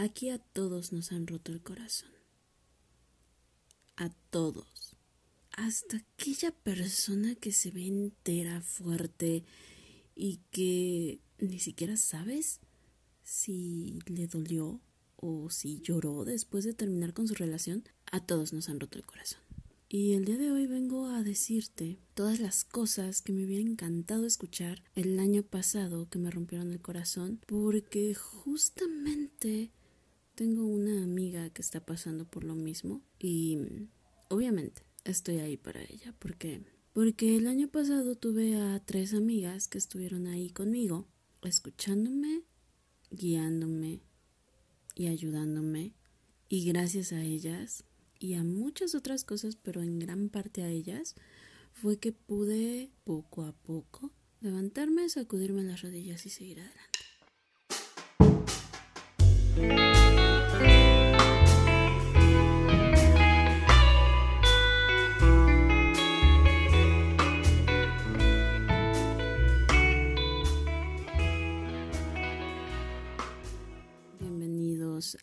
[0.00, 2.12] Aquí a todos nos han roto el corazón.
[3.96, 4.94] A todos.
[5.50, 9.42] Hasta aquella persona que se ve entera, fuerte
[10.14, 12.60] y que ni siquiera sabes
[13.24, 14.80] si le dolió
[15.16, 19.04] o si lloró después de terminar con su relación, a todos nos han roto el
[19.04, 19.40] corazón.
[19.88, 24.26] Y el día de hoy vengo a decirte todas las cosas que me hubiera encantado
[24.26, 29.72] escuchar el año pasado que me rompieron el corazón, porque justamente
[30.38, 33.58] tengo una amiga que está pasando por lo mismo y
[34.28, 36.62] obviamente estoy ahí para ella porque
[36.92, 41.08] porque el año pasado tuve a tres amigas que estuvieron ahí conmigo
[41.42, 42.44] escuchándome,
[43.10, 44.00] guiándome
[44.94, 45.96] y ayudándome
[46.48, 47.82] y gracias a ellas
[48.20, 51.16] y a muchas otras cosas, pero en gran parte a ellas,
[51.72, 56.98] fue que pude poco a poco levantarme, sacudirme las rodillas y seguir adelante.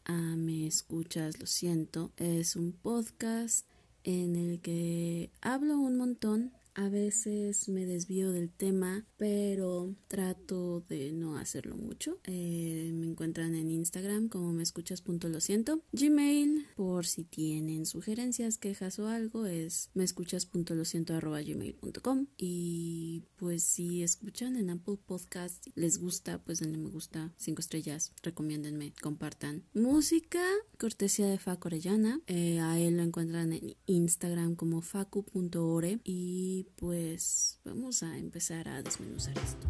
[0.05, 2.11] A Me Escuchas, lo siento.
[2.17, 3.67] Es un podcast
[4.03, 11.14] en el que hablo un montón a veces me desvío del tema, pero trato de
[11.14, 12.20] no hacerlo mucho.
[12.26, 15.81] Eh, me encuentran en Instagram como me escuchas punto lo siento.
[15.94, 21.42] Gmail, por si tienen sugerencias, quejas o algo, es me escuchas punto lo siento arroba
[21.42, 22.28] gmail.com.
[22.38, 28.12] Y pues si escuchan en Apple Podcast, les gusta, pues denle me gusta, cinco estrellas,
[28.22, 29.64] recomiéndenme, compartan.
[29.73, 30.44] Música,
[30.78, 32.22] cortesía de Facu Orellana.
[32.28, 38.81] Eh, a él lo encuentran en Instagram como facu.ore y pues vamos a empezar a
[38.81, 39.67] desmenuzar esto.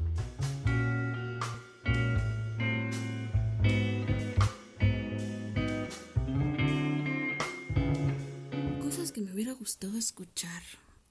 [8.82, 10.64] Cosas que me hubiera gustado escuchar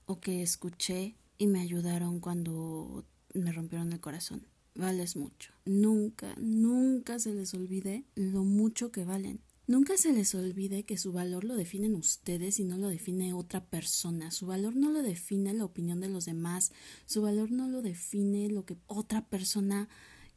[0.06, 3.04] o que escuché y me ayudaron cuando
[3.34, 4.46] me rompieron el corazón.
[4.74, 5.52] Vales mucho.
[5.64, 9.40] Nunca, nunca se les olvide lo mucho que valen.
[9.66, 13.64] Nunca se les olvide que su valor lo definen ustedes y no lo define otra
[13.64, 14.30] persona.
[14.30, 16.70] Su valor no lo define la opinión de los demás.
[17.06, 19.88] Su valor no lo define lo que otra persona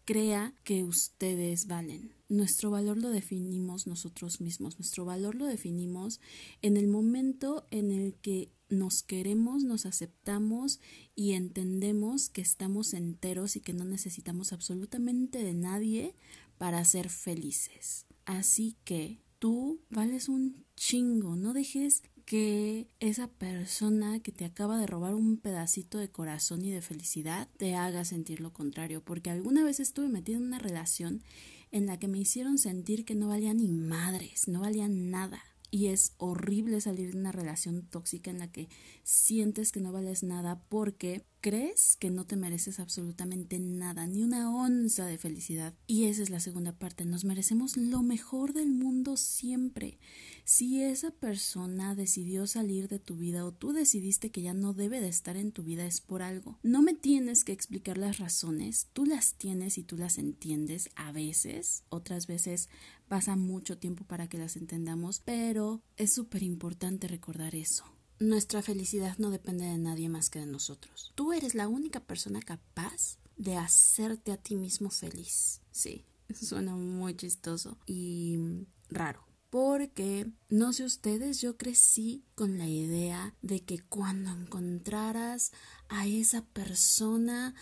[0.06, 2.14] crea que ustedes valen.
[2.30, 4.80] Nuestro valor lo definimos nosotros mismos.
[4.80, 6.22] Nuestro valor lo definimos
[6.62, 10.80] en el momento en el que nos queremos, nos aceptamos
[11.16, 16.16] y entendemos que estamos enteros y que no necesitamos absolutamente de nadie
[16.58, 18.07] para ser felices.
[18.28, 24.86] Así que tú vales un chingo, no dejes que esa persona que te acaba de
[24.86, 29.64] robar un pedacito de corazón y de felicidad te haga sentir lo contrario, porque alguna
[29.64, 31.24] vez estuve metida en una relación
[31.72, 35.42] en la que me hicieron sentir que no valía ni madres, no valía nada.
[35.72, 38.68] Y es horrible salir de una relación tóxica en la que
[39.04, 44.54] sientes que no vales nada porque crees que no te mereces absolutamente nada, ni una
[44.54, 45.74] onza de felicidad.
[45.88, 49.98] Y esa es la segunda parte, nos merecemos lo mejor del mundo siempre.
[50.44, 55.00] Si esa persona decidió salir de tu vida o tú decidiste que ya no debe
[55.00, 56.60] de estar en tu vida es por algo.
[56.64, 61.14] No me tienes que explicar las razones, tú las tienes y tú las entiendes a
[61.14, 62.68] veces, otras veces
[63.08, 67.86] pasa mucho tiempo para que las entendamos, pero es súper importante recordar eso.
[68.20, 71.12] Nuestra felicidad no depende de nadie más que de nosotros.
[71.16, 75.62] Tú eres la única persona capaz de hacerte a ti mismo feliz.
[75.72, 83.34] Sí, suena muy chistoso y raro porque no sé ustedes, yo crecí con la idea
[83.42, 85.52] de que cuando encontraras
[85.88, 87.56] a esa persona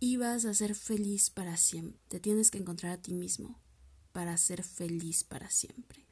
[0.00, 2.00] ibas a ser feliz para siempre.
[2.08, 3.58] Te tienes que encontrar a ti mismo
[4.12, 6.06] para ser feliz para siempre.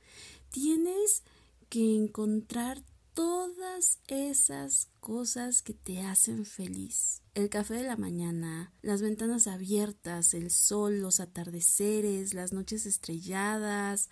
[0.50, 1.22] Tienes
[1.68, 2.82] que encontrar
[3.16, 7.22] todas esas cosas que te hacen feliz.
[7.32, 14.10] El café de la mañana, las ventanas abiertas, el sol, los atardeceres, las noches estrelladas,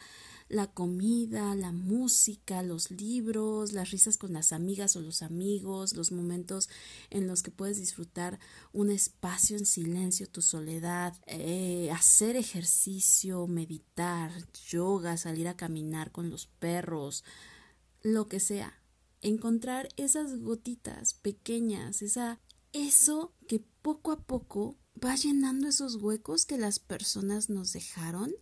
[0.48, 6.10] la comida, la música, los libros, las risas con las amigas o los amigos, los
[6.10, 6.70] momentos
[7.10, 8.40] en los que puedes disfrutar
[8.72, 14.32] un espacio en silencio, tu soledad, eh, hacer ejercicio, meditar,
[14.66, 17.22] yoga, salir a caminar con los perros,
[18.02, 18.80] lo que sea.
[19.24, 22.42] Encontrar esas gotitas pequeñas, esa,
[22.74, 28.34] eso que poco a poco va llenando esos huecos que las personas nos dejaron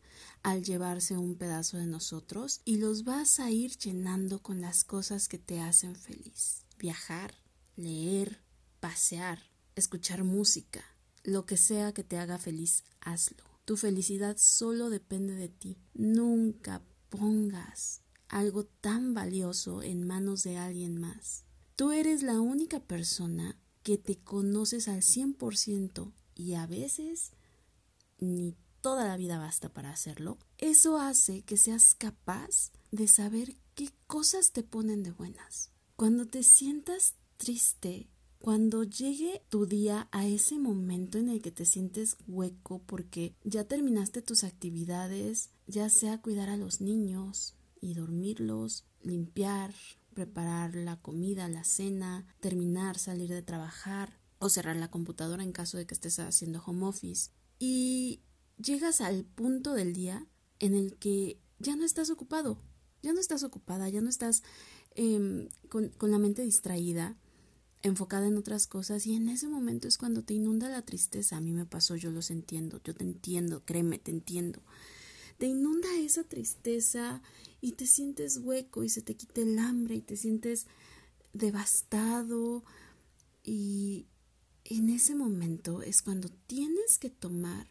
[0.42, 5.28] al llevarse un pedazo de nosotros y los vas a ir llenando con las cosas
[5.28, 6.64] que te hacen feliz.
[6.80, 7.32] Viajar,
[7.76, 8.40] leer,
[8.80, 9.38] pasear,
[9.76, 10.82] escuchar música,
[11.22, 13.44] lo que sea que te haga feliz, hazlo.
[13.64, 15.78] Tu felicidad solo depende de ti.
[15.94, 18.01] Nunca pongas
[18.32, 21.44] algo tan valioso en manos de alguien más.
[21.76, 27.32] Tú eres la única persona que te conoces al 100% y a veces
[28.18, 30.38] ni toda la vida basta para hacerlo.
[30.58, 35.70] Eso hace que seas capaz de saber qué cosas te ponen de buenas.
[35.96, 38.08] Cuando te sientas triste,
[38.38, 43.64] cuando llegue tu día a ese momento en el que te sientes hueco porque ya
[43.64, 49.74] terminaste tus actividades, ya sea cuidar a los niños y dormirlos, limpiar,
[50.14, 55.76] preparar la comida, la cena, terminar, salir de trabajar o cerrar la computadora en caso
[55.76, 57.30] de que estés haciendo home office.
[57.58, 58.22] Y
[58.56, 60.26] llegas al punto del día
[60.60, 62.58] en el que ya no estás ocupado,
[63.02, 64.42] ya no estás ocupada, ya no estás
[64.94, 67.16] em, con, con la mente distraída,
[67.82, 71.36] enfocada en otras cosas y en ese momento es cuando te inunda la tristeza.
[71.36, 74.62] A mí me pasó, yo los entiendo, yo te entiendo, créeme, te entiendo.
[75.38, 77.22] Te inunda esa tristeza
[77.62, 80.66] y te sientes hueco y se te quita el hambre y te sientes
[81.32, 82.64] devastado
[83.42, 84.08] y
[84.64, 87.70] en ese momento es cuando tienes que tomar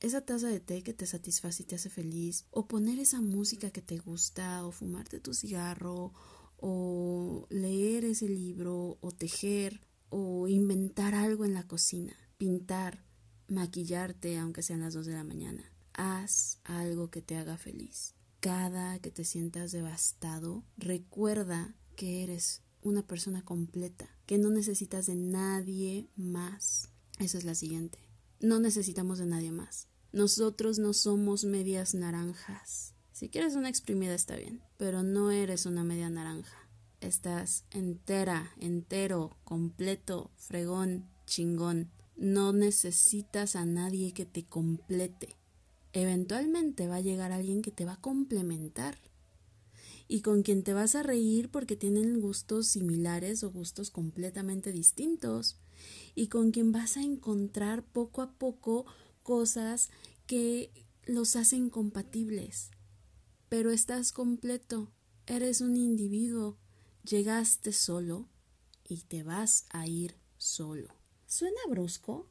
[0.00, 3.70] esa taza de té que te satisface y te hace feliz, o poner esa música
[3.70, 6.12] que te gusta, o fumarte tu cigarro,
[6.56, 13.04] o leer ese libro, o tejer, o inventar algo en la cocina, pintar,
[13.46, 15.72] maquillarte aunque sean las dos de la mañana.
[15.94, 18.14] Haz algo que te haga feliz.
[18.42, 25.14] Cada que te sientas devastado, recuerda que eres una persona completa, que no necesitas de
[25.14, 26.90] nadie más.
[27.20, 28.00] Esa es la siguiente.
[28.40, 29.86] No necesitamos de nadie más.
[30.10, 32.96] Nosotros no somos medias naranjas.
[33.12, 36.68] Si quieres una exprimida está bien, pero no eres una media naranja.
[37.00, 41.92] Estás entera, entero, completo, fregón, chingón.
[42.16, 45.36] No necesitas a nadie que te complete.
[45.92, 48.96] Eventualmente va a llegar alguien que te va a complementar
[50.08, 55.58] y con quien te vas a reír porque tienen gustos similares o gustos completamente distintos
[56.14, 58.86] y con quien vas a encontrar poco a poco
[59.22, 59.90] cosas
[60.26, 60.70] que
[61.04, 62.70] los hacen compatibles.
[63.48, 64.90] Pero estás completo,
[65.26, 66.56] eres un individuo,
[67.04, 68.28] llegaste solo
[68.88, 70.88] y te vas a ir solo.
[71.26, 72.28] ¿Suena brusco?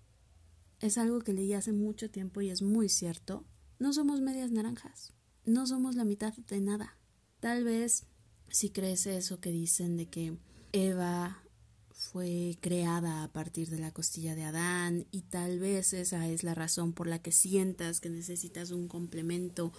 [0.79, 3.45] Es algo que leí hace mucho tiempo y es muy cierto.
[3.81, 5.11] No somos medias naranjas,
[5.43, 6.99] no somos la mitad de nada.
[7.39, 8.05] Tal vez
[8.47, 10.37] si crees eso que dicen de que
[10.71, 11.41] Eva
[11.89, 16.53] fue creada a partir de la costilla de Adán y tal vez esa es la
[16.53, 19.73] razón por la que sientas que necesitas un complemento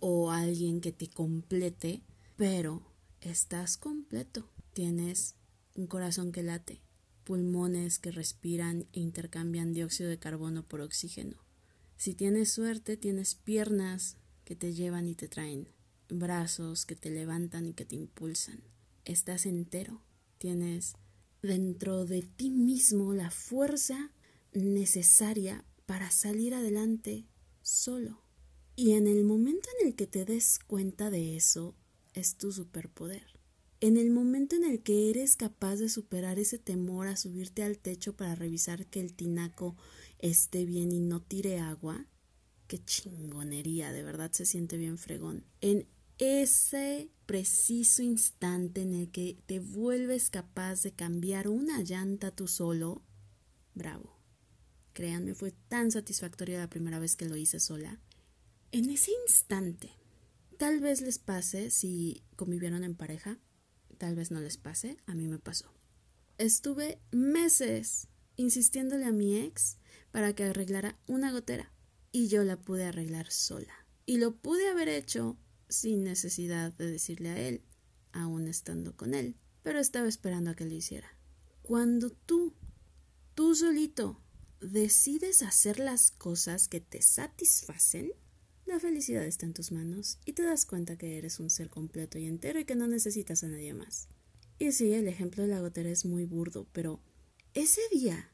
[0.00, 2.02] o alguien que te complete,
[2.36, 2.80] pero
[3.20, 4.48] estás completo.
[4.72, 5.34] Tienes
[5.74, 6.80] un corazón que late,
[7.24, 11.43] pulmones que respiran e intercambian dióxido de carbono por oxígeno.
[11.96, 15.68] Si tienes suerte, tienes piernas que te llevan y te traen,
[16.08, 18.62] brazos que te levantan y que te impulsan.
[19.04, 20.02] Estás entero.
[20.38, 20.94] Tienes
[21.42, 24.12] dentro de ti mismo la fuerza
[24.52, 27.26] necesaria para salir adelante
[27.62, 28.22] solo.
[28.76, 31.74] Y en el momento en el que te des cuenta de eso,
[32.12, 33.26] es tu superpoder.
[33.80, 37.78] En el momento en el que eres capaz de superar ese temor a subirte al
[37.78, 39.76] techo para revisar que el tinaco
[40.18, 42.06] esté bien y no tire agua,
[42.66, 45.44] qué chingonería, de verdad se siente bien fregón.
[45.60, 45.86] En
[46.18, 53.02] ese preciso instante en el que te vuelves capaz de cambiar una llanta tú solo,
[53.74, 54.14] bravo.
[54.92, 58.00] Créanme, fue tan satisfactorio la primera vez que lo hice sola.
[58.70, 59.90] En ese instante,
[60.56, 63.38] tal vez les pase si convivieron en pareja,
[63.98, 65.72] tal vez no les pase, a mí me pasó.
[66.38, 69.78] Estuve meses insistiéndole a mi ex
[70.14, 71.72] para que arreglara una gotera
[72.12, 73.74] y yo la pude arreglar sola.
[74.06, 75.36] Y lo pude haber hecho
[75.68, 77.64] sin necesidad de decirle a él,
[78.12, 81.08] aún estando con él, pero estaba esperando a que lo hiciera.
[81.62, 82.54] Cuando tú,
[83.34, 84.22] tú solito,
[84.60, 88.12] decides hacer las cosas que te satisfacen,
[88.66, 92.20] la felicidad está en tus manos y te das cuenta que eres un ser completo
[92.20, 94.06] y entero y que no necesitas a nadie más.
[94.60, 97.00] Y sí, el ejemplo de la gotera es muy burdo, pero
[97.52, 98.30] ese día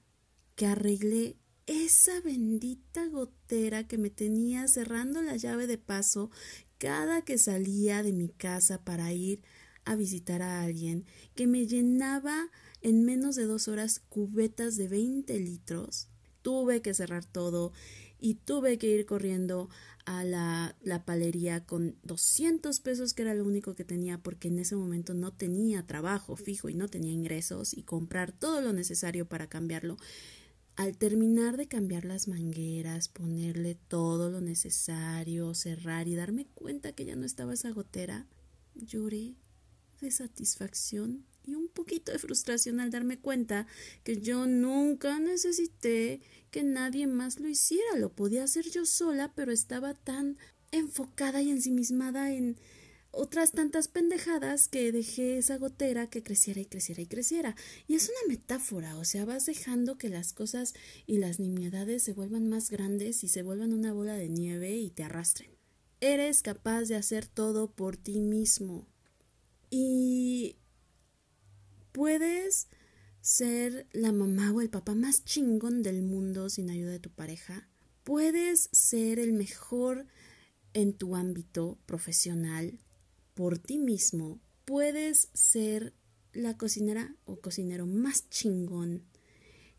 [0.57, 6.31] que arreglé esa bendita gotera que me tenía cerrando la llave de paso
[6.79, 9.43] cada que salía de mi casa para ir
[9.85, 12.50] a visitar a alguien que me llenaba
[12.83, 16.09] en menos de dos horas cubetas de 20 litros,
[16.43, 17.73] tuve que cerrar todo
[18.19, 19.69] y tuve que ir corriendo
[20.05, 24.59] a la, la palería con 200 pesos que era lo único que tenía porque en
[24.59, 29.26] ese momento no tenía trabajo fijo y no tenía ingresos y comprar todo lo necesario
[29.26, 29.97] para cambiarlo
[30.81, 37.05] Al terminar de cambiar las mangueras, ponerle todo lo necesario, cerrar y darme cuenta que
[37.05, 38.27] ya no estaba esa gotera,
[38.75, 39.35] lloré
[40.01, 43.67] de satisfacción y un poquito de frustración al darme cuenta
[44.05, 47.99] que yo nunca necesité que nadie más lo hiciera.
[47.99, 50.39] Lo podía hacer yo sola, pero estaba tan
[50.73, 52.57] enfocada y ensimismada en
[53.12, 57.57] otras tantas pendejadas que dejé esa gotera que creciera y creciera y creciera.
[57.87, 60.75] Y es una metáfora, o sea, vas dejando que las cosas
[61.07, 64.90] y las nimiedades se vuelvan más grandes y se vuelvan una bola de nieve y
[64.90, 65.50] te arrastren.
[66.00, 68.87] Eres capaz de hacer todo por ti mismo.
[69.69, 70.57] Y
[71.93, 72.69] puedes
[73.21, 77.69] ser la mamá o el papá más chingón del mundo sin ayuda de tu pareja.
[78.02, 80.07] Puedes ser el mejor
[80.73, 82.79] en tu ámbito profesional
[83.40, 85.94] por ti mismo, puedes ser
[86.35, 89.02] la cocinera o cocinero más chingón,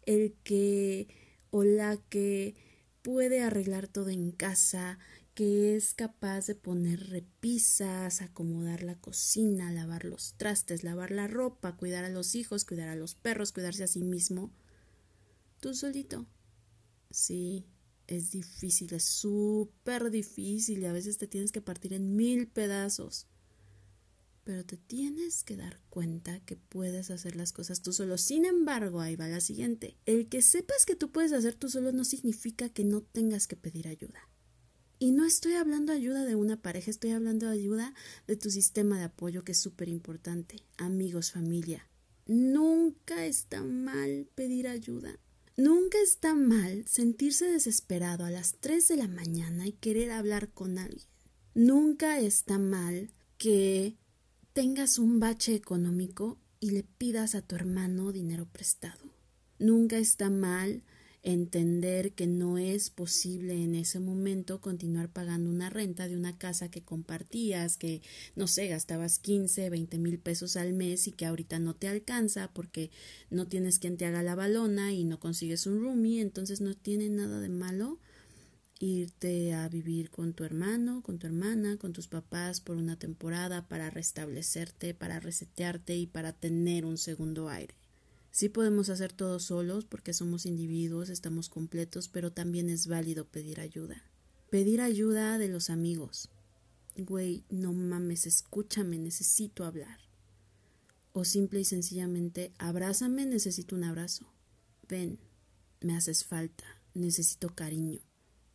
[0.07, 1.07] el que
[1.51, 2.55] o la que
[3.03, 4.97] puede arreglar todo en casa,
[5.35, 11.77] que es capaz de poner repisas, acomodar la cocina, lavar los trastes, lavar la ropa,
[11.77, 14.51] cuidar a los hijos, cuidar a los perros, cuidarse a sí mismo.
[15.59, 16.25] Tú solito.
[17.11, 17.67] Sí,
[18.07, 23.27] es difícil, es súper difícil y a veces te tienes que partir en mil pedazos.
[24.51, 28.17] Pero te tienes que dar cuenta que puedes hacer las cosas tú solo.
[28.17, 29.96] Sin embargo, ahí va la siguiente.
[30.05, 33.55] El que sepas que tú puedes hacer tú solo no significa que no tengas que
[33.55, 34.27] pedir ayuda.
[35.00, 37.93] Y no estoy hablando ayuda de una pareja, estoy hablando de ayuda
[38.27, 40.58] de tu sistema de apoyo, que es súper importante.
[40.75, 41.88] Amigos, familia.
[42.27, 45.17] Nunca está mal pedir ayuda.
[45.55, 50.77] Nunca está mal sentirse desesperado a las 3 de la mañana y querer hablar con
[50.77, 51.08] alguien.
[51.53, 53.96] Nunca está mal que
[54.53, 59.00] tengas un bache económico y le pidas a tu hermano dinero prestado.
[59.60, 60.84] Nunca está mal
[61.24, 66.70] entender que no es posible en ese momento continuar pagando una renta de una casa
[66.70, 68.01] que compartías, que
[68.36, 72.51] no sé, gastabas 15, 20 mil pesos al mes y que ahorita no te alcanza
[72.51, 72.89] porque
[73.29, 77.10] no tienes quien te haga la balona y no consigues un roomie, entonces no tiene
[77.10, 78.00] nada de malo
[78.81, 83.67] irte a vivir con tu hermano, con tu hermana, con tus papás por una temporada
[83.67, 87.75] para restablecerte, para resetearte y para tener un segundo aire.
[88.31, 93.59] Sí podemos hacer todo solos porque somos individuos, estamos completos, pero también es válido pedir
[93.59, 94.03] ayuda.
[94.50, 96.29] Pedir ayuda de los amigos.
[96.97, 100.00] Güey, no mames, escúchame, necesito hablar.
[101.13, 104.31] O simple y sencillamente, abrázame, necesito un abrazo.
[104.88, 105.19] Ven,
[105.81, 108.00] me haces falta, necesito cariño.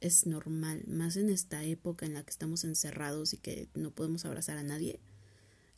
[0.01, 4.25] Es normal, más en esta época en la que estamos encerrados y que no podemos
[4.25, 5.01] abrazar a nadie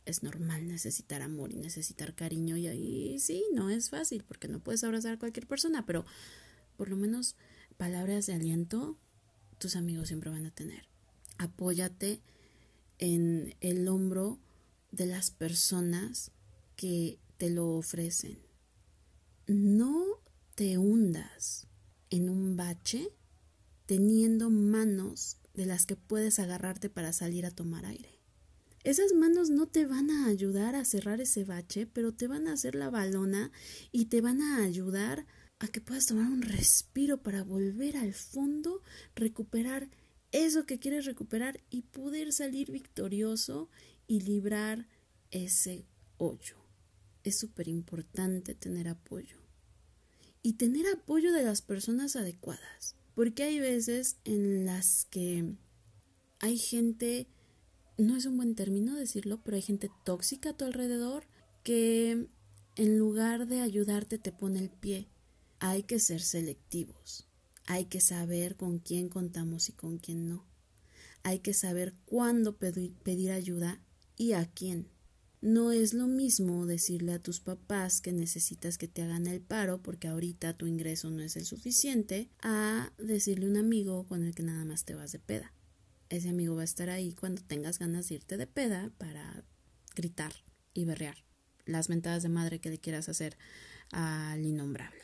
[0.09, 4.59] es normal necesitar amor y necesitar cariño y ahí sí, no es fácil porque no
[4.59, 6.05] puedes abrazar a cualquier persona, pero
[6.77, 7.35] por lo menos
[7.77, 8.97] palabras de aliento
[9.59, 10.87] tus amigos siempre van a tener.
[11.37, 12.21] Apóyate
[12.97, 14.39] en el hombro
[14.91, 16.31] de las personas
[16.75, 18.39] que te lo ofrecen.
[19.47, 20.05] No
[20.55, 21.67] te hundas
[22.09, 23.09] en un bache
[23.89, 28.19] teniendo manos de las que puedes agarrarte para salir a tomar aire.
[28.83, 32.53] Esas manos no te van a ayudar a cerrar ese bache, pero te van a
[32.53, 33.51] hacer la balona
[33.91, 35.25] y te van a ayudar
[35.57, 38.83] a que puedas tomar un respiro para volver al fondo,
[39.15, 39.89] recuperar
[40.31, 43.71] eso que quieres recuperar y poder salir victorioso
[44.05, 44.87] y librar
[45.31, 46.57] ese hoyo.
[47.23, 49.39] Es súper importante tener apoyo.
[50.43, 52.98] Y tener apoyo de las personas adecuadas.
[53.19, 55.53] Porque hay veces en las que
[56.39, 57.27] hay gente
[57.97, 61.27] no es un buen término decirlo, pero hay gente tóxica a tu alrededor
[61.63, 62.29] que
[62.77, 65.09] en lugar de ayudarte te pone el pie.
[65.59, 67.27] Hay que ser selectivos.
[67.65, 70.45] Hay que saber con quién contamos y con quién no.
[71.21, 73.83] Hay que saber cuándo pedir, ayuda
[74.15, 74.87] y a quién.
[75.41, 79.81] No es lo mismo decirle a tus papás que necesitas que te hagan el paro
[79.81, 84.35] porque ahorita tu ingreso no es el suficiente a decirle a un amigo con el
[84.35, 85.53] que nada más te vas de peda
[86.09, 89.43] ese amigo va a estar ahí cuando tengas ganas de irte de peda para
[89.95, 90.33] gritar
[90.73, 91.17] y berrear
[91.65, 93.37] las mentadas de madre que le quieras hacer
[93.91, 95.01] al innombrable.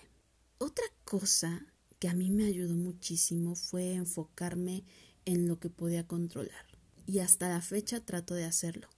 [0.58, 1.66] Otra cosa
[2.00, 4.84] que a mí me ayudó muchísimo fue enfocarme
[5.26, 6.66] en lo que podía controlar.
[7.06, 8.90] Y hasta la fecha trato de hacerlo.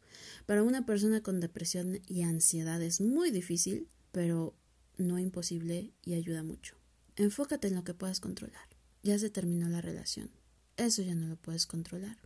[0.46, 4.56] Para una persona con depresión y ansiedad es muy difícil, pero
[4.98, 6.76] no imposible y ayuda mucho.
[7.16, 8.68] Enfócate en lo que puedas controlar.
[9.04, 10.30] Ya se terminó la relación.
[10.76, 12.18] Eso ya no lo puedes controlar.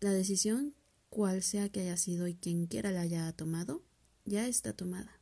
[0.00, 0.74] La decisión,
[1.08, 3.84] cual sea que haya sido y quien quiera la haya tomado,
[4.24, 5.20] ya está tomada.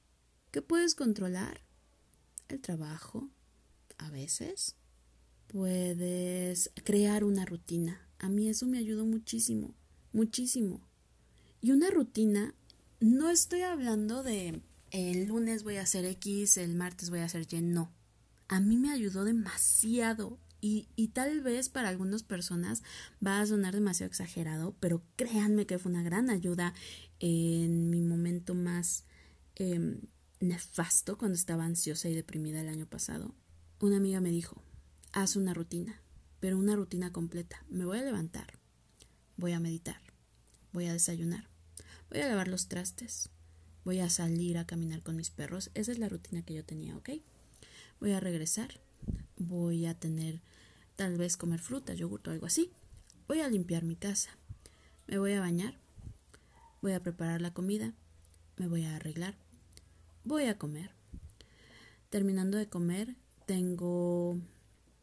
[0.51, 1.63] ¿Qué puedes controlar?
[2.49, 3.31] El trabajo,
[3.99, 4.77] a veces
[5.47, 8.09] puedes crear una rutina.
[8.19, 9.75] A mí eso me ayudó muchísimo,
[10.13, 10.88] muchísimo.
[11.61, 12.55] Y una rutina,
[13.01, 17.47] no estoy hablando de el lunes voy a hacer X, el martes voy a hacer
[17.51, 17.93] Y, no.
[18.49, 22.83] A mí me ayudó demasiado y, y, tal vez para algunas personas
[23.25, 26.75] va a sonar demasiado exagerado, pero créanme que fue una gran ayuda
[27.21, 29.05] en mi momento más
[29.57, 30.01] eh,
[30.41, 33.35] nefasto cuando estaba ansiosa y deprimida el año pasado.
[33.81, 34.63] Una amiga me dijo,
[35.13, 36.01] haz una rutina,
[36.41, 37.65] pero una rutina completa.
[37.69, 38.59] Me voy a levantar,
[39.37, 40.01] voy a meditar,
[40.73, 41.49] voy a desayunar,
[42.11, 43.31] voy a lavar los trastes,
[43.85, 45.71] voy a salir a caminar con mis perros.
[45.75, 47.11] Esa es la rutina que yo tenía, ¿ok?
[48.01, 48.81] Voy a regresar,
[49.37, 50.41] voy a tener
[50.97, 52.73] tal vez comer fruta, yogur o algo así.
[53.27, 54.31] Voy a limpiar mi casa.
[55.07, 55.79] Me voy a bañar.
[56.83, 57.95] Voy a preparar la comida.
[58.57, 59.37] Me voy a arreglar.
[60.25, 60.91] Voy a comer.
[62.11, 64.39] Terminando de comer, tengo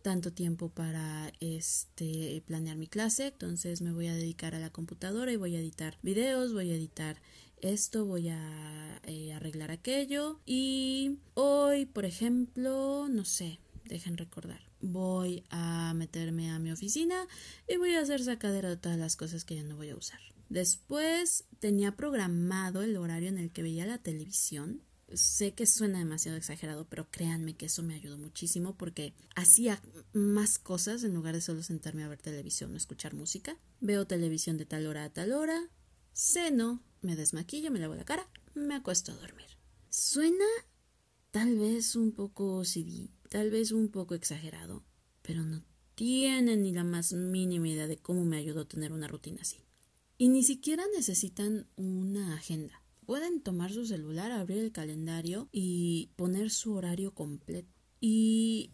[0.05, 5.31] tanto tiempo para este planear mi clase, entonces me voy a dedicar a la computadora
[5.31, 7.19] y voy a editar videos, voy a editar
[7.59, 14.61] esto, voy a eh, arreglar aquello y hoy, por ejemplo, no sé, dejen recordar.
[14.79, 17.25] Voy a meterme a mi oficina
[17.67, 20.19] y voy a hacer sacadera de todas las cosas que ya no voy a usar.
[20.49, 24.83] Después tenía programado el horario en el que veía la televisión.
[25.13, 29.81] Sé que suena demasiado exagerado, pero créanme que eso me ayudó muchísimo porque hacía
[30.13, 33.57] más cosas en lugar de solo sentarme a ver televisión o escuchar música.
[33.81, 35.69] Veo televisión de tal hora a tal hora,
[36.13, 39.47] ceno, me desmaquillo, me lavo la cara, me acuesto a dormir.
[39.89, 40.45] Suena
[41.31, 44.83] tal vez un poco CD, tal vez un poco exagerado,
[45.21, 45.63] pero no
[45.95, 49.57] tienen ni la más mínima idea de cómo me ayudó a tener una rutina así.
[50.17, 52.81] Y ni siquiera necesitan una agenda.
[53.05, 57.69] Pueden tomar su celular, abrir el calendario y poner su horario completo.
[57.99, 58.71] Y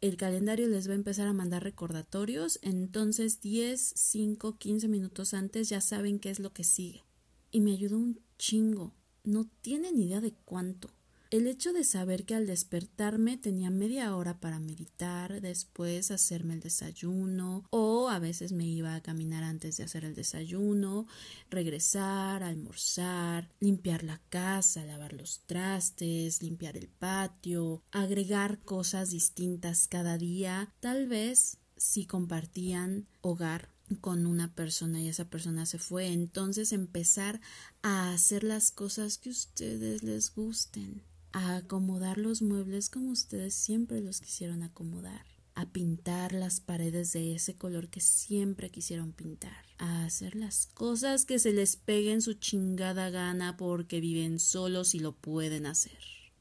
[0.00, 5.68] el calendario les va a empezar a mandar recordatorios, entonces 10, 5, 15 minutos antes
[5.68, 7.04] ya saben qué es lo que sigue.
[7.50, 8.94] Y me ayudó un chingo.
[9.24, 10.90] No tienen idea de cuánto.
[11.30, 16.60] El hecho de saber que al despertarme tenía media hora para meditar, después hacerme el
[16.60, 21.06] desayuno, o a veces me iba a caminar antes de hacer el desayuno,
[21.50, 30.16] regresar, almorzar, limpiar la casa, lavar los trastes, limpiar el patio, agregar cosas distintas cada
[30.16, 33.68] día, tal vez si compartían hogar
[34.00, 37.42] con una persona y esa persona se fue, entonces empezar
[37.82, 41.02] a hacer las cosas que ustedes les gusten
[41.38, 45.24] a acomodar los muebles como ustedes siempre los quisieron acomodar,
[45.54, 51.24] a pintar las paredes de ese color que siempre quisieron pintar, a hacer las cosas
[51.24, 56.00] que se les peguen su chingada gana porque viven solos y lo pueden hacer.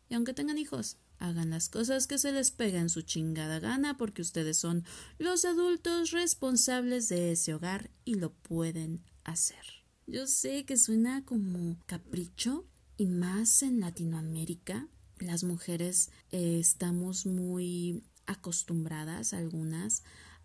[0.10, 4.24] Y aunque tengan hijos, hagan las cosas que se les peguen su chingada gana porque
[4.24, 4.84] ustedes son
[5.20, 9.64] los adultos responsables de ese hogar y lo pueden hacer.
[10.08, 12.66] Yo sé que suena como capricho,
[12.98, 14.88] y más en Latinoamérica,
[15.20, 20.04] las mujeres eh, estamos muy acostumbradas, algunas,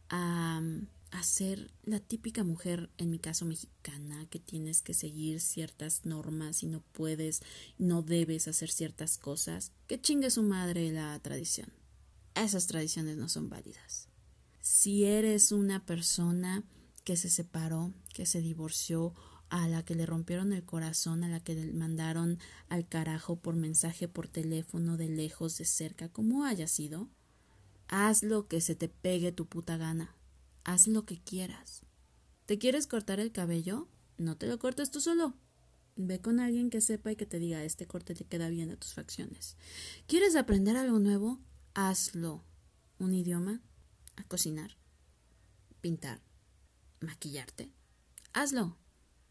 [0.09, 0.63] a,
[1.11, 6.63] a, ser la típica mujer, en mi caso mexicana, que tienes que seguir ciertas normas
[6.63, 7.43] y no puedes,
[7.79, 9.73] no debes hacer ciertas cosas.
[9.87, 11.73] Que chingue su madre la tradición.
[12.35, 14.09] Esas tradiciones no son válidas.
[14.61, 16.65] Si eres una persona
[17.05, 19.15] que se separó, que se divorció
[19.53, 22.39] a la que le rompieron el corazón, a la que le mandaron
[22.71, 27.11] al carajo por mensaje, por teléfono, de lejos, de cerca, como haya sido,
[27.89, 30.17] haz lo que se te pegue tu puta gana.
[30.65, 31.83] Haz lo que quieras.
[32.47, 33.89] ¿Te quieres cortar el cabello?
[34.17, 35.35] No te lo cortes tú solo.
[35.97, 38.77] Ve con alguien que sepa y que te diga este corte te queda bien a
[38.77, 39.59] tus facciones.
[40.07, 41.41] ¿Quieres aprender algo nuevo?
[41.75, 42.43] Hazlo.
[42.99, 43.61] ¿Un idioma?
[44.17, 44.79] A cocinar.
[45.83, 46.23] Pintar.
[47.01, 47.71] Maquillarte.
[48.33, 48.79] Hazlo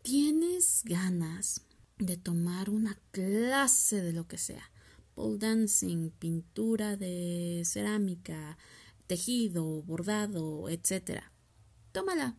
[0.03, 1.61] tienes ganas
[1.97, 4.71] de tomar una clase de lo que sea,
[5.13, 8.57] pole dancing, pintura de cerámica,
[9.07, 11.21] tejido, bordado, etc.
[11.91, 12.37] Tómala.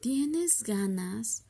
[0.00, 1.44] ¿Tienes ganas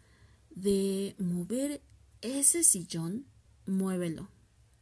[0.50, 1.82] de mover
[2.20, 3.26] ese sillón?
[3.66, 4.30] Muévelo.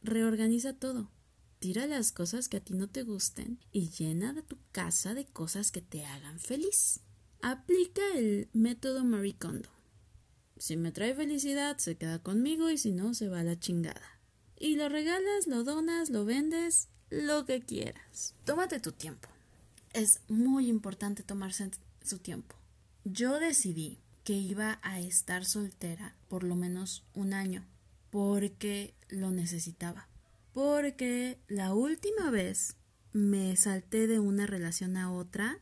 [0.03, 1.09] Reorganiza todo.
[1.57, 5.25] Tira las cosas que a ti no te gusten y llena de tu casa de
[5.25, 6.99] cosas que te hagan feliz.
[7.41, 9.72] Aplica el método Marie Kondo.
[10.57, 14.19] Si me trae felicidad, se queda conmigo y si no, se va a la chingada.
[14.57, 18.35] Y lo regalas, lo donas, lo vendes, lo que quieras.
[18.45, 19.29] Tómate tu tiempo.
[19.93, 21.69] Es muy importante tomarse
[22.03, 22.55] su tiempo.
[23.03, 27.65] Yo decidí que iba a estar soltera por lo menos un año
[28.09, 30.07] porque lo necesitaba.
[30.53, 32.75] Porque la última vez
[33.11, 35.59] me salté de una relación a otra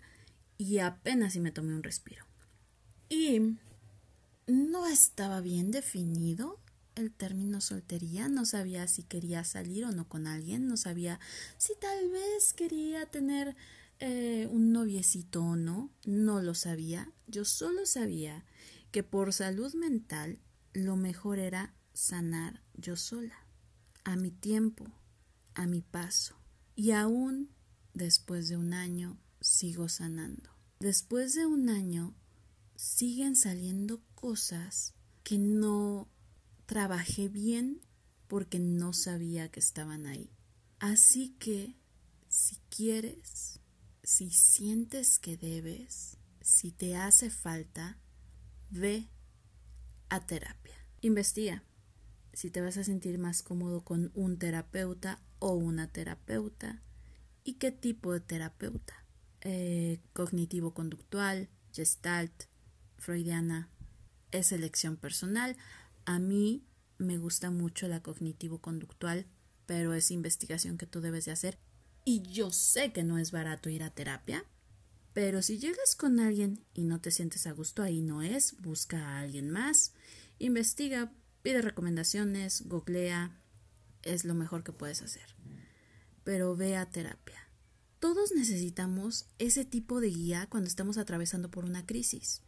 [0.58, 2.26] y apenas si me tomé un respiro.
[3.10, 3.58] Y
[4.48, 6.60] no estaba bien definido
[6.96, 11.20] el término soltería, no sabía si quería salir o no con alguien, no sabía
[11.58, 13.56] si tal vez quería tener
[14.00, 18.44] eh, un noviecito o no, no lo sabía, yo solo sabía
[18.92, 20.40] que por salud mental
[20.74, 23.46] lo mejor era sanar yo sola,
[24.04, 24.86] a mi tiempo,
[25.54, 26.36] a mi paso,
[26.76, 27.50] y aún
[27.94, 30.50] después de un año sigo sanando.
[30.80, 32.16] Después de un año
[32.82, 36.10] siguen saliendo cosas que no
[36.66, 37.80] trabajé bien
[38.28, 40.32] porque no sabía que estaban ahí.
[40.80, 41.76] Así que,
[42.28, 43.60] si quieres,
[44.02, 48.00] si sientes que debes, si te hace falta,
[48.72, 49.12] ve
[50.10, 50.76] a terapia.
[51.02, 51.64] Investiga
[52.34, 56.82] si te vas a sentir más cómodo con un terapeuta o una terapeuta
[57.44, 59.06] y qué tipo de terapeuta.
[59.42, 62.51] Eh, cognitivo-conductual, gestalt,
[63.02, 63.70] freudiana,
[64.32, 65.58] es elección personal.
[66.06, 66.64] A mí
[66.98, 69.26] me gusta mucho la cognitivo-conductual,
[69.66, 71.58] pero es investigación que tú debes de hacer.
[72.06, 74.46] Y yo sé que no es barato ir a terapia,
[75.14, 78.98] pero si llegas con alguien y no te sientes a gusto, ahí no es, busca
[78.98, 79.94] a alguien más,
[80.40, 81.12] investiga,
[81.42, 83.38] pide recomendaciones, googlea,
[84.04, 85.36] es lo mejor que puedes hacer.
[86.24, 87.48] Pero ve a terapia.
[88.00, 92.42] Todos necesitamos ese tipo de guía cuando estamos atravesando por una crisis.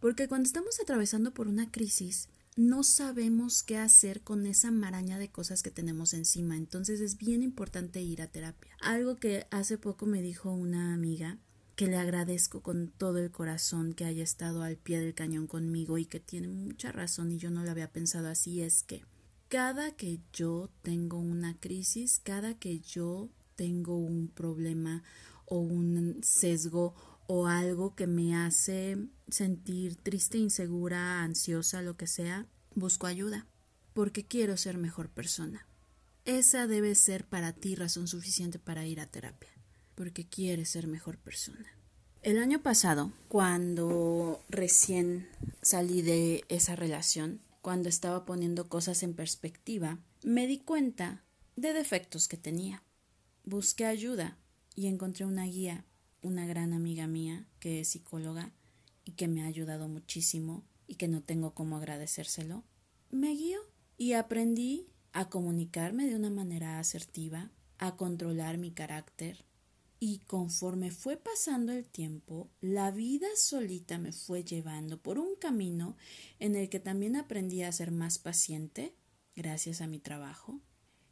[0.00, 5.30] Porque cuando estamos atravesando por una crisis, no sabemos qué hacer con esa maraña de
[5.30, 6.56] cosas que tenemos encima.
[6.56, 8.72] Entonces es bien importante ir a terapia.
[8.80, 11.38] Algo que hace poco me dijo una amiga
[11.76, 15.96] que le agradezco con todo el corazón que haya estado al pie del cañón conmigo
[15.98, 19.04] y que tiene mucha razón y yo no lo había pensado así es que
[19.48, 25.04] cada que yo tengo una crisis, cada que yo tengo un problema
[25.46, 26.94] o un sesgo
[27.28, 28.96] o algo que me hace
[29.28, 33.46] sentir triste, insegura, ansiosa, lo que sea, busco ayuda,
[33.92, 35.66] porque quiero ser mejor persona.
[36.24, 39.50] Esa debe ser para ti razón suficiente para ir a terapia,
[39.94, 41.66] porque quieres ser mejor persona.
[42.22, 45.28] El año pasado, cuando recién
[45.60, 51.22] salí de esa relación, cuando estaba poniendo cosas en perspectiva, me di cuenta
[51.56, 52.82] de defectos que tenía.
[53.44, 54.38] Busqué ayuda
[54.74, 55.84] y encontré una guía
[56.28, 58.52] una gran amiga mía que es psicóloga
[59.04, 62.62] y que me ha ayudado muchísimo y que no tengo cómo agradecérselo,
[63.10, 63.58] me guió
[63.96, 69.44] y aprendí a comunicarme de una manera asertiva, a controlar mi carácter
[70.00, 75.96] y conforme fue pasando el tiempo, la vida solita me fue llevando por un camino
[76.38, 78.94] en el que también aprendí a ser más paciente,
[79.34, 80.60] gracias a mi trabajo,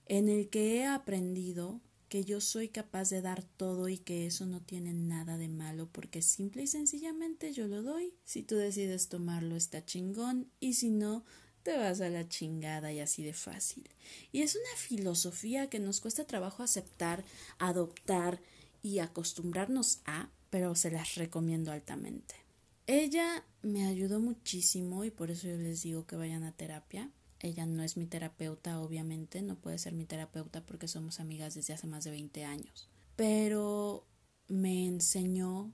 [0.06, 4.46] en el que he aprendido que yo soy capaz de dar todo y que eso
[4.46, 8.14] no tiene nada de malo porque simple y sencillamente yo lo doy.
[8.24, 11.24] Si tú decides tomarlo está chingón y si no
[11.62, 13.88] te vas a la chingada y así de fácil.
[14.30, 17.24] Y es una filosofía que nos cuesta trabajo aceptar,
[17.58, 18.40] adoptar
[18.82, 22.36] y acostumbrarnos a, pero se las recomiendo altamente.
[22.86, 27.10] Ella me ayudó muchísimo y por eso yo les digo que vayan a terapia.
[27.40, 31.74] Ella no es mi terapeuta, obviamente, no puede ser mi terapeuta porque somos amigas desde
[31.74, 32.88] hace más de 20 años.
[33.14, 34.06] Pero
[34.48, 35.72] me enseñó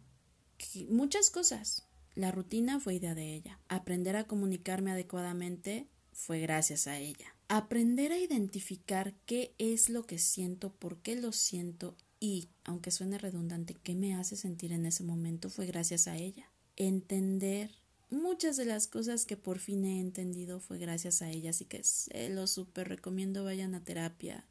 [0.89, 1.87] muchas cosas.
[2.15, 3.59] La rutina fue idea de ella.
[3.69, 7.35] Aprender a comunicarme adecuadamente fue gracias a ella.
[7.49, 13.19] Aprender a identificar qué es lo que siento, por qué lo siento y, aunque suene
[13.19, 16.53] redundante, qué me hace sentir en ese momento fue gracias a ella.
[16.77, 17.82] Entender
[18.13, 21.83] muchas de las cosas que por fin he entendido fue gracias a ella, así que
[21.83, 24.47] se lo súper recomiendo, vayan a terapia,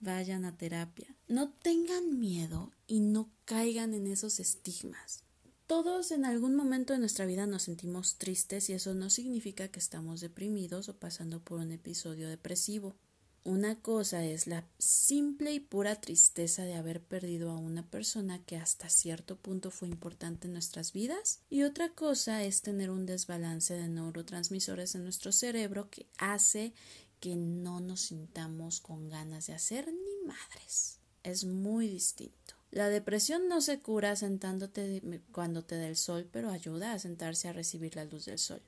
[0.00, 1.14] vayan a terapia.
[1.26, 5.24] No tengan miedo y no caigan en esos estigmas.
[5.66, 9.78] Todos en algún momento de nuestra vida nos sentimos tristes y eso no significa que
[9.78, 12.96] estamos deprimidos o pasando por un episodio depresivo.
[13.42, 18.58] Una cosa es la simple y pura tristeza de haber perdido a una persona que
[18.58, 23.72] hasta cierto punto fue importante en nuestras vidas y otra cosa es tener un desbalance
[23.72, 26.74] de neurotransmisores en nuestro cerebro que hace
[27.18, 30.98] que no nos sintamos con ganas de hacer ni madres.
[31.22, 32.54] Es muy distinto.
[32.70, 37.48] La depresión no se cura sentándote cuando te da el sol, pero ayuda a sentarse
[37.48, 38.62] a recibir la luz del sol.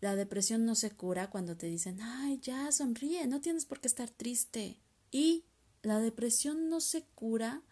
[0.00, 3.88] La depresión no se cura cuando te dicen, ay, ya, sonríe, no tienes por qué
[3.88, 4.78] estar triste.
[5.10, 5.44] Y
[5.82, 7.62] la depresión no se cura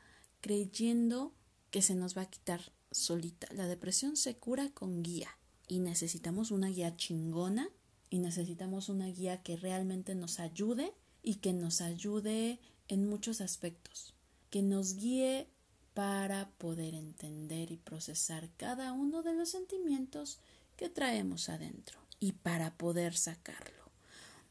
[0.41, 1.35] creyendo
[1.71, 3.49] que se nos va a quitar solita.
[3.53, 5.29] La depresión se cura con guía.
[5.69, 7.69] Y necesitamos una guía chingona
[8.11, 14.15] y necesitamos una guía que realmente nos ayude y que nos ayude en muchos aspectos.
[14.51, 15.49] que nos guíe
[15.95, 20.41] para poder entender y procesar cada uno de los sentimientos
[20.77, 23.91] que traemos adentro y para poder sacarlo.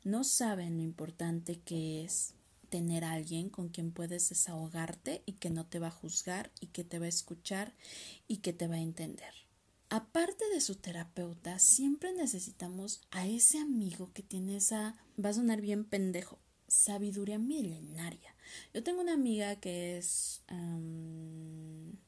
[0.04, 2.34] No saben lo importante que es
[2.68, 6.68] tener a alguien con quien puedes desahogarte y que no te va a juzgar y
[6.68, 7.74] que te va a escuchar
[8.28, 9.34] y que te va a entender.
[9.88, 15.62] Aparte de su terapeuta, siempre necesitamos a ese amigo que tiene esa, va a sonar
[15.62, 18.36] bien pendejo, sabiduría milenaria.
[18.74, 20.44] Yo tengo una amiga que es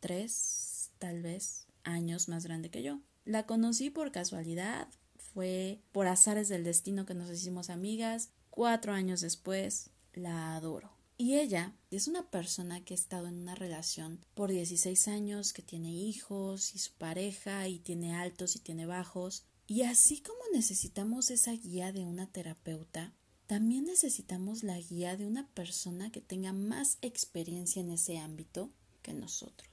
[0.01, 2.99] tres, tal vez, años más grande que yo.
[3.23, 4.89] La conocí por casualidad,
[5.33, 8.29] fue por azares del destino que nos hicimos amigas.
[8.49, 10.91] Cuatro años después, la adoro.
[11.17, 15.61] Y ella es una persona que ha estado en una relación por 16 años, que
[15.61, 19.45] tiene hijos y su pareja y tiene altos y tiene bajos.
[19.67, 23.13] Y así como necesitamos esa guía de una terapeuta,
[23.47, 29.13] también necesitamos la guía de una persona que tenga más experiencia en ese ámbito que
[29.13, 29.72] nosotros.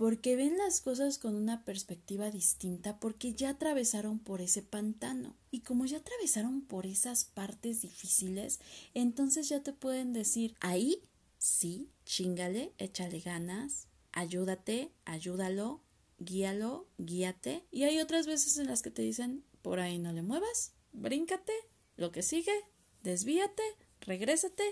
[0.00, 5.36] Porque ven las cosas con una perspectiva distinta porque ya atravesaron por ese pantano.
[5.50, 8.60] Y como ya atravesaron por esas partes difíciles,
[8.94, 11.02] entonces ya te pueden decir, ahí
[11.36, 15.82] sí, chingale, échale ganas, ayúdate, ayúdalo,
[16.18, 17.66] guíalo, guíate.
[17.70, 21.52] Y hay otras veces en las que te dicen, por ahí no le muevas, bríncate,
[21.98, 22.58] lo que sigue,
[23.02, 23.64] desvíate,
[24.00, 24.64] regrésate,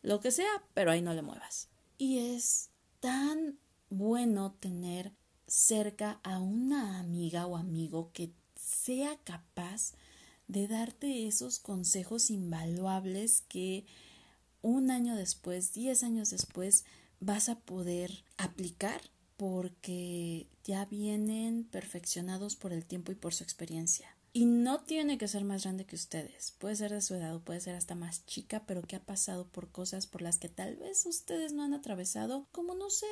[0.00, 1.68] lo que sea, pero ahí no le muevas.
[1.98, 3.58] Y es tan
[3.90, 5.12] bueno tener
[5.46, 9.92] cerca a una amiga o amigo que sea capaz
[10.48, 13.84] de darte esos consejos invaluables que
[14.62, 16.84] un año después, diez años después,
[17.20, 19.00] vas a poder aplicar
[19.36, 24.06] porque ya vienen perfeccionados por el tiempo y por su experiencia.
[24.32, 26.52] Y no tiene que ser más grande que ustedes.
[26.58, 29.48] Puede ser de su edad o puede ser hasta más chica, pero que ha pasado
[29.48, 33.06] por cosas por las que tal vez ustedes no han atravesado, como no sé,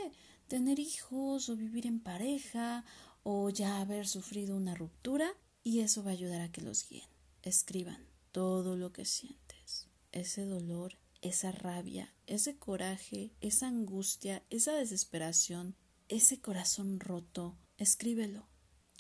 [0.49, 2.85] tener hijos o vivir en pareja
[3.23, 5.31] o ya haber sufrido una ruptura.
[5.63, 7.09] Y eso va a ayudar a que los guíen.
[7.43, 9.89] Escriban todo lo que sientes.
[10.13, 15.77] Ese dolor, esa rabia, ese coraje, esa angustia, esa desesperación,
[16.09, 17.57] ese corazón roto.
[17.77, 18.49] Escríbelo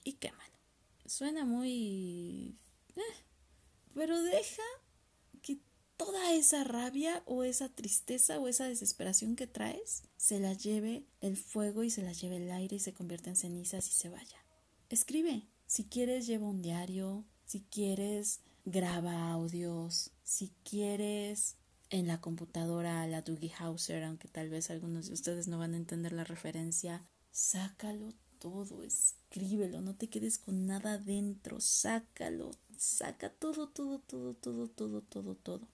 [0.04, 0.48] y quémalo
[1.08, 2.58] suena muy...
[2.96, 3.24] Eh,
[3.94, 4.62] pero deja
[5.98, 11.36] toda esa rabia o esa tristeza o esa desesperación que traes se la lleve el
[11.36, 14.38] fuego y se la lleve el aire y se convierta en cenizas y se vaya.
[14.88, 15.46] Escribe.
[15.66, 17.26] Si quieres, lleva un diario.
[17.44, 20.12] Si quieres, graba audios.
[20.22, 21.56] Si quieres,
[21.90, 25.78] en la computadora la Dougie Hauser, aunque tal vez algunos de ustedes no van a
[25.78, 33.68] entender la referencia, sácalo todo, escríbelo, no te quedes con nada dentro, sácalo, saca todo,
[33.68, 35.68] todo, todo, todo, todo, todo, todo.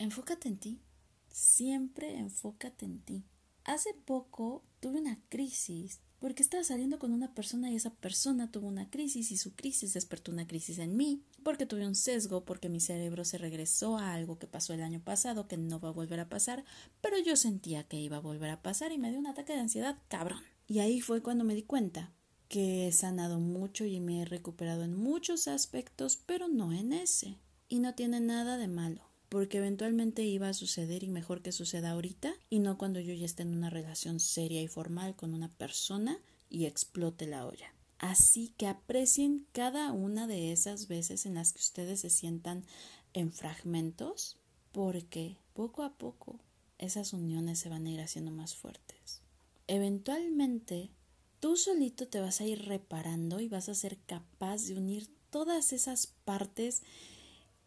[0.00, 0.80] Enfócate en ti,
[1.28, 3.24] siempre enfócate en ti.
[3.64, 8.68] Hace poco tuve una crisis porque estaba saliendo con una persona y esa persona tuvo
[8.68, 12.68] una crisis y su crisis despertó una crisis en mí, porque tuve un sesgo, porque
[12.68, 15.92] mi cerebro se regresó a algo que pasó el año pasado que no va a
[15.92, 16.64] volver a pasar,
[17.00, 19.60] pero yo sentía que iba a volver a pasar y me dio un ataque de
[19.60, 20.42] ansiedad cabrón.
[20.68, 22.12] Y ahí fue cuando me di cuenta
[22.48, 27.36] que he sanado mucho y me he recuperado en muchos aspectos, pero no en ese.
[27.68, 31.90] Y no tiene nada de malo, porque eventualmente iba a suceder y mejor que suceda
[31.90, 35.48] ahorita y no cuando yo ya esté en una relación seria y formal con una
[35.48, 37.74] persona y explote la olla.
[37.98, 42.64] Así que aprecien cada una de esas veces en las que ustedes se sientan
[43.12, 44.36] en fragmentos,
[44.72, 46.38] porque poco a poco
[46.78, 49.22] esas uniones se van a ir haciendo más fuertes
[49.68, 50.90] eventualmente
[51.38, 55.72] tú solito te vas a ir reparando y vas a ser capaz de unir todas
[55.72, 56.82] esas partes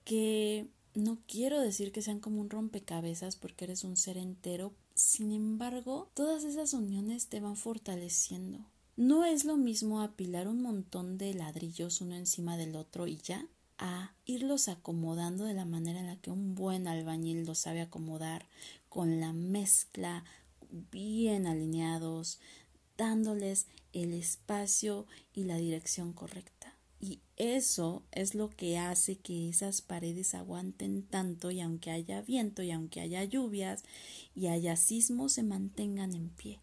[0.03, 5.31] que no quiero decir que sean como un rompecabezas porque eres un ser entero, sin
[5.31, 8.59] embargo, todas esas uniones te van fortaleciendo.
[8.97, 13.47] No es lo mismo apilar un montón de ladrillos uno encima del otro y ya,
[13.77, 18.47] a irlos acomodando de la manera en la que un buen albañil lo sabe acomodar,
[18.89, 20.23] con la mezcla,
[20.91, 22.39] bien alineados,
[22.97, 26.60] dándoles el espacio y la dirección correcta.
[27.01, 32.61] Y eso es lo que hace que esas paredes aguanten tanto y aunque haya viento
[32.61, 33.83] y aunque haya lluvias
[34.35, 36.61] y haya sismos se mantengan en pie.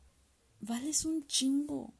[0.60, 1.92] Vales un chingo.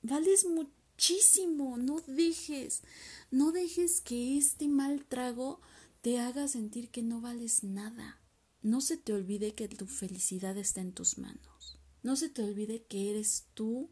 [0.00, 1.76] Vales muchísimo.
[1.76, 2.82] No dejes,
[3.30, 5.60] no dejes que este mal trago
[6.00, 8.18] te haga sentir que no vales nada.
[8.62, 11.78] No se te olvide que tu felicidad está en tus manos.
[12.02, 13.90] No se te olvide que eres tú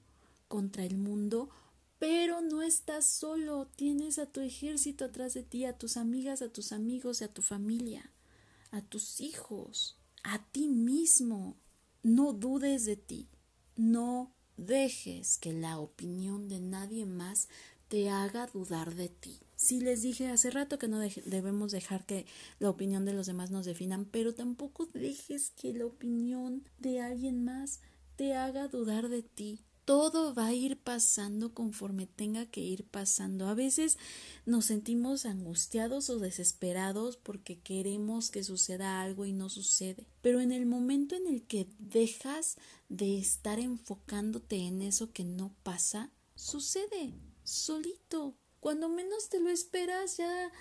[0.48, 1.50] contra el mundo,
[2.02, 3.68] pero no estás solo.
[3.76, 7.42] Tienes a tu ejército atrás de ti, a tus amigas, a tus amigos a tu
[7.42, 8.10] familia,
[8.72, 11.56] a tus hijos, a ti mismo.
[12.02, 13.28] No dudes de ti.
[13.76, 17.46] No dejes que la opinión de nadie más
[17.86, 19.38] te haga dudar de ti.
[19.54, 22.26] Sí les dije hace rato que no debemos dejar que
[22.58, 27.44] la opinión de los demás nos definan, pero tampoco dejes que la opinión de alguien
[27.44, 27.78] más
[28.16, 29.60] te haga dudar de ti.
[29.84, 33.48] Todo va a ir pasando conforme tenga que ir pasando.
[33.48, 33.98] A veces
[34.46, 40.06] nos sentimos angustiados o desesperados porque queremos que suceda algo y no sucede.
[40.20, 42.56] Pero en el momento en el que dejas
[42.88, 48.36] de estar enfocándote en eso que no pasa, sucede solito.
[48.60, 50.52] Cuando menos te lo esperas ya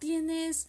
[0.00, 0.66] tienes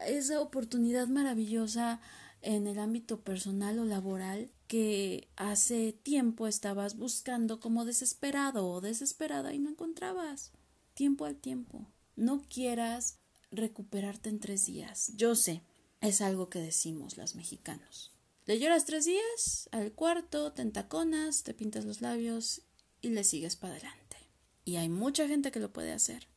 [0.00, 2.00] esa oportunidad maravillosa
[2.42, 9.52] en el ámbito personal o laboral que hace tiempo estabas buscando como desesperado o desesperada
[9.54, 10.52] y no encontrabas.
[10.94, 11.86] Tiempo al tiempo.
[12.16, 13.18] No quieras
[13.50, 15.12] recuperarte en tres días.
[15.16, 15.62] Yo sé,
[16.00, 18.12] es algo que decimos las mexicanos.
[18.46, 22.62] Le lloras tres días, al cuarto, te entaconas, te pintas los labios
[23.02, 24.16] y le sigues para adelante.
[24.64, 26.28] Y hay mucha gente que lo puede hacer.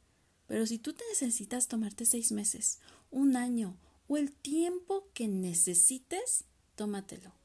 [0.47, 2.79] Pero si tú te necesitas tomarte seis meses,
[3.11, 7.38] un año o el tiempo que necesites, tómatelo.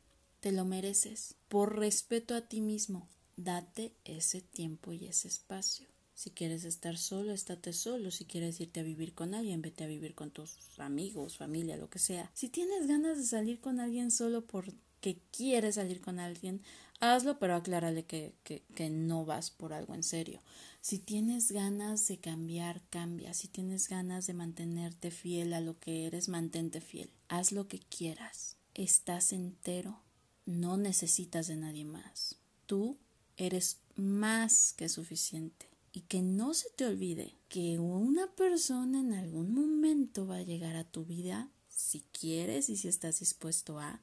[0.45, 1.37] Te lo mereces.
[1.49, 5.89] Por respeto a ti mismo, date ese tiempo y ese espacio.
[6.13, 8.11] Si quieres estar solo, estate solo.
[8.11, 11.89] Si quieres irte a vivir con alguien, vete a vivir con tus amigos, familia, lo
[11.89, 12.31] que sea.
[12.35, 16.61] Si tienes ganas de salir con alguien solo porque quieres salir con alguien,
[17.01, 20.43] hazlo, pero aclárale que, que, que no vas por algo en serio.
[20.83, 23.33] Si tienes ganas de cambiar, cambia.
[23.33, 27.09] Si tienes ganas de mantenerte fiel a lo que eres, mantente fiel.
[27.29, 28.59] Haz lo que quieras.
[28.75, 30.04] Estás entero.
[30.47, 32.37] No necesitas de nadie más.
[32.67, 32.99] Tú
[33.37, 35.69] eres más que suficiente.
[35.93, 40.75] Y que no se te olvide que una persona en algún momento va a llegar
[40.75, 44.01] a tu vida, si quieres y si estás dispuesto a,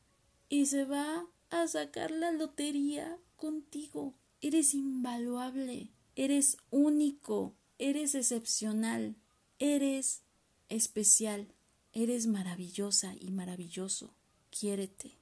[0.47, 4.13] y se va a sacar la lotería contigo.
[4.39, 5.91] Eres invaluable.
[6.15, 9.15] Eres único, eres excepcional,
[9.59, 10.23] eres
[10.67, 11.47] especial,
[11.93, 14.13] eres maravillosa y maravilloso.
[14.49, 15.20] Quiérete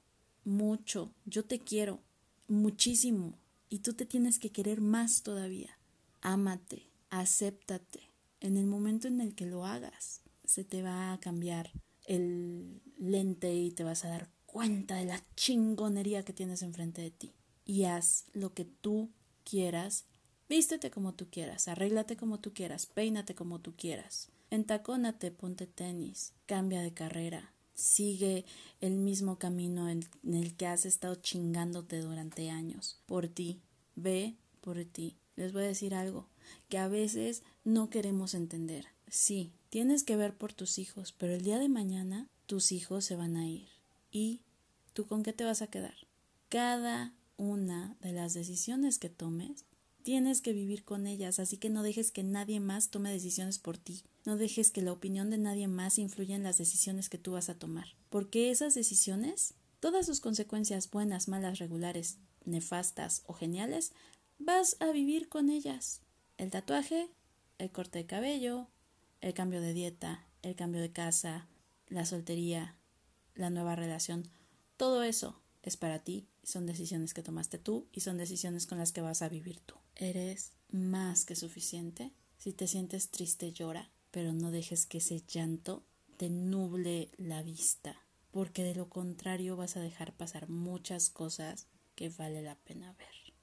[0.49, 2.01] mucho, yo te quiero
[2.47, 3.37] muchísimo
[3.69, 5.79] y tú te tienes que querer más todavía.
[6.21, 8.11] Ámate, acéptate.
[8.41, 11.71] En el momento en el que lo hagas, se te va a cambiar
[12.05, 17.11] el lente y te vas a dar cuenta de la chingonería que tienes enfrente de
[17.11, 17.33] ti.
[17.65, 19.11] Y haz lo que tú
[19.43, 20.05] quieras
[20.49, 24.31] Vístete como tú quieras, arréglate como tú quieras, peínate como tú quieras.
[24.49, 28.45] Entacónate, ponte tenis, cambia de carrera, sigue
[28.81, 33.01] el mismo camino en el que has estado chingándote durante años.
[33.05, 33.61] Por ti,
[33.95, 35.17] ve por ti.
[35.35, 36.27] Les voy a decir algo
[36.67, 38.87] que a veces no queremos entender.
[39.07, 43.15] Sí, tienes que ver por tus hijos, pero el día de mañana tus hijos se
[43.15, 43.67] van a ir.
[44.11, 44.41] ¿Y
[44.93, 45.95] tú con qué te vas a quedar?
[46.49, 49.65] Cada una de las decisiones que tomes
[50.03, 53.77] Tienes que vivir con ellas, así que no dejes que nadie más tome decisiones por
[53.77, 54.03] ti.
[54.25, 57.49] No dejes que la opinión de nadie más influya en las decisiones que tú vas
[57.49, 57.95] a tomar.
[58.09, 63.93] Porque esas decisiones, todas sus consecuencias buenas, malas, regulares, nefastas o geniales,
[64.37, 66.01] vas a vivir con ellas.
[66.37, 67.09] El tatuaje,
[67.57, 68.67] el corte de cabello,
[69.21, 71.47] el cambio de dieta, el cambio de casa,
[71.87, 72.77] la soltería,
[73.35, 74.29] la nueva relación,
[74.77, 78.91] todo eso es para ti, son decisiones que tomaste tú y son decisiones con las
[78.91, 79.75] que vas a vivir tú.
[79.95, 82.13] Eres más que suficiente.
[82.37, 85.83] Si te sientes triste, llora, pero no dejes que ese llanto
[86.17, 87.95] te nuble la vista,
[88.31, 93.33] porque de lo contrario vas a dejar pasar muchas cosas que vale la pena ver.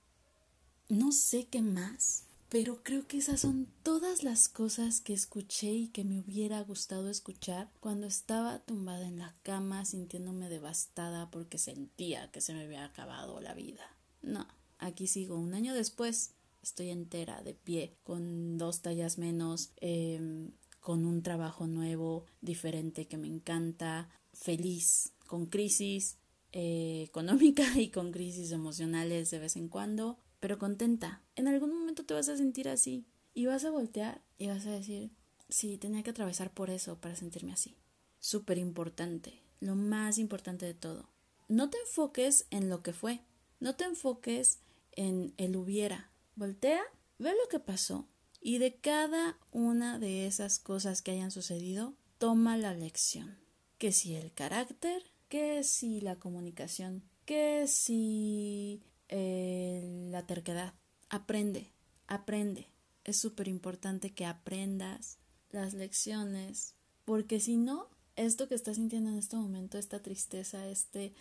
[0.89, 5.89] No sé qué más, pero creo que esas son todas las cosas que escuché y
[5.89, 12.31] que me hubiera gustado escuchar cuando estaba tumbada en la cama sintiéndome devastada porque sentía
[12.31, 13.97] que se me había acabado la vida.
[14.23, 14.47] No,
[14.79, 16.36] aquí sigo un año después
[16.67, 20.51] estoy entera, de pie, con dos tallas menos, em,
[20.81, 26.19] con un trabajo nuevo, diferente que me encanta, feliz, con crisis
[26.53, 31.23] eh, económica y con crisis emocionales de vez en cuando, pero contenta.
[31.37, 34.73] En algún momento te vas a sentir así y vas a voltear y vas a
[34.73, 35.11] decir,
[35.49, 37.77] sí, tenía que atravesar por eso para sentirme así.
[38.19, 41.11] Súper importante, lo más importante de todo.
[41.49, 43.21] No te enfoques en lo que fue,
[43.61, 44.59] no te enfoques
[44.93, 46.83] en el hubiera, Voltea,
[47.19, 48.09] ve lo que pasó
[48.41, 53.39] y de cada una de esas cosas que hayan sucedido, toma la lección.
[53.79, 60.75] Que si el carácter, que si la comunicación, que si eh, la terquedad.
[61.09, 61.73] Aprende,
[62.07, 62.69] aprende.
[63.05, 65.19] Es súper importante que aprendas
[65.51, 66.75] las lecciones,
[67.05, 71.15] porque si no, esto que estás sintiendo en este momento, esta tristeza, este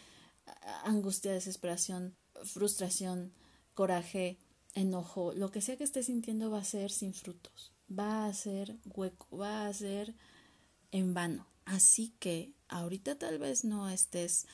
[0.84, 3.34] angustia, desesperación, frustración,
[3.74, 4.38] coraje,
[4.76, 8.78] enojo, lo que sea que estés sintiendo va a ser sin frutos, va a ser
[8.86, 10.14] hueco, va a ser
[10.92, 11.48] en vano.
[11.66, 14.46] Así que ahorita tal vez no estés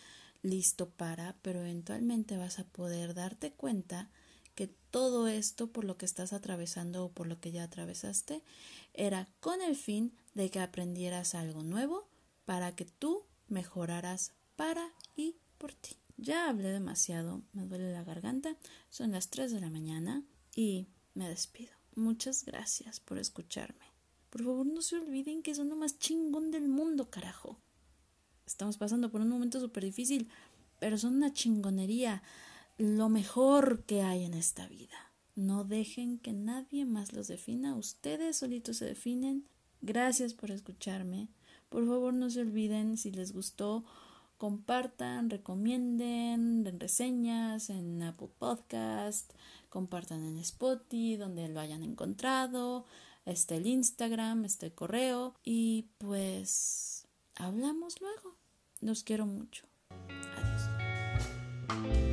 [0.43, 4.09] listo para, pero eventualmente vas a poder darte cuenta
[4.55, 8.41] que todo esto por lo que estás atravesando o por lo que ya atravesaste
[8.93, 12.07] era con el fin de que aprendieras algo nuevo
[12.45, 16.00] para que tú mejoraras para y por ti.
[16.21, 18.55] Ya hablé demasiado, me duele la garganta,
[18.91, 20.23] son las 3 de la mañana
[20.55, 21.71] y me despido.
[21.95, 23.85] Muchas gracias por escucharme.
[24.29, 27.57] Por favor, no se olviden que son lo más chingón del mundo, carajo.
[28.45, 30.29] Estamos pasando por un momento súper difícil,
[30.77, 32.21] pero son una chingonería,
[32.77, 35.11] lo mejor que hay en esta vida.
[35.35, 39.47] No dejen que nadie más los defina, ustedes solitos se definen.
[39.81, 41.29] Gracias por escucharme.
[41.69, 43.85] Por favor, no se olviden si les gustó
[44.41, 49.31] compartan, recomienden, den reseñas en Apple Podcast,
[49.69, 52.87] compartan en Spotify, donde lo hayan encontrado,
[53.27, 58.35] este el Instagram, este correo y pues hablamos luego.
[58.79, 59.67] Los quiero mucho.
[61.69, 62.10] Adiós.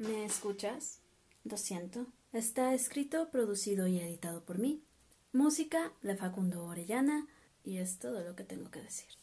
[0.00, 1.02] ¿Me escuchas?
[1.44, 2.06] Lo siento.
[2.32, 4.82] Está escrito, producido y editado por mí.
[5.34, 7.26] Música de Facundo Orellana
[7.64, 9.19] y es todo lo que tengo que decir.